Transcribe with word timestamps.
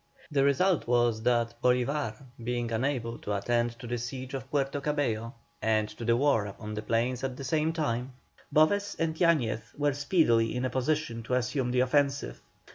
The 0.31 0.43
result 0.43 0.87
was 0.87 1.21
that 1.21 1.53
Bolívar, 1.63 2.15
being 2.43 2.71
unable 2.71 3.19
to 3.19 3.35
attend 3.35 3.77
to 3.77 3.85
the 3.85 3.99
siege 3.99 4.33
of 4.33 4.49
Puerto 4.49 4.81
Cabello 4.81 5.35
and 5.61 5.87
to 5.89 6.03
the 6.03 6.17
war 6.17 6.47
upon 6.47 6.73
the 6.73 6.81
plains 6.81 7.23
at 7.23 7.37
the 7.37 7.43
same 7.43 7.71
time, 7.71 8.13
Boves 8.51 8.95
and 8.97 9.13
Yañez 9.15 9.61
were 9.77 9.93
speedily 9.93 10.55
in 10.55 10.65
a 10.65 10.71
position 10.71 11.21
to 11.21 11.35
assume 11.35 11.69
the 11.69 11.81
offensive. 11.81 12.41